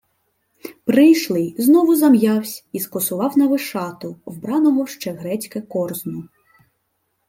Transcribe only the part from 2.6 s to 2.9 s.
і